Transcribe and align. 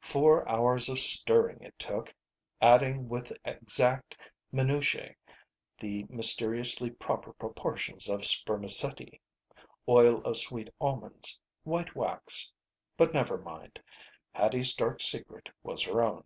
Four 0.00 0.48
hours 0.48 0.88
of 0.88 0.98
stirring 0.98 1.62
it 1.62 1.78
took, 1.78 2.12
adding 2.60 3.08
with 3.08 3.30
exact 3.44 4.16
minutiae 4.50 5.14
the 5.78 6.04
mysteriously 6.10 6.90
proper 6.90 7.32
proportions 7.34 8.08
of 8.08 8.24
spermacetti, 8.24 9.20
oil 9.88 10.20
of 10.24 10.38
sweet 10.38 10.70
almonds, 10.80 11.38
white 11.62 11.94
wax 11.94 12.50
But 12.96 13.14
never 13.14 13.38
mind. 13.38 13.80
Hattie's 14.32 14.74
dark 14.74 15.00
secret 15.00 15.48
was 15.62 15.84
her 15.84 16.02
own. 16.02 16.24